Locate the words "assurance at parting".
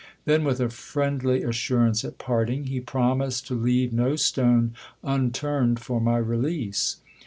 1.43-2.63